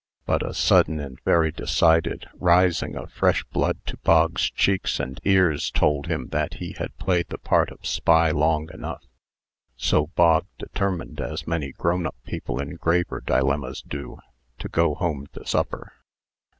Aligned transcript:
But 0.25 0.41
a 0.43 0.55
sudden 0.55 0.99
and 0.99 1.21
very 1.25 1.51
decided 1.51 2.27
rising 2.33 2.95
of 2.95 3.11
fresh 3.13 3.43
blood 3.43 3.85
to 3.85 3.97
Bog's 3.97 4.49
cheeks 4.49 4.99
and 4.99 5.19
ears 5.23 5.69
told 5.69 6.07
him 6.07 6.29
that 6.29 6.55
he 6.55 6.71
had 6.79 6.97
played 6.97 7.27
the 7.29 7.37
part 7.37 7.69
of 7.69 7.85
spy 7.85 8.31
long 8.31 8.67
enough. 8.73 9.03
So 9.77 10.07
Bog 10.07 10.47
determined 10.57 11.21
as 11.21 11.45
many 11.45 11.71
grown 11.71 12.07
up 12.07 12.15
people 12.25 12.59
in 12.59 12.77
graver 12.77 13.21
dilemmas 13.23 13.83
do 13.83 14.17
to 14.57 14.67
go 14.67 14.95
home 14.95 15.27
to 15.33 15.45
supper. 15.45 15.93